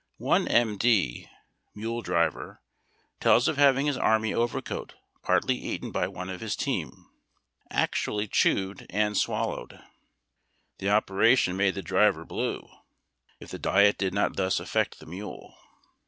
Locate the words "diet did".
13.59-14.15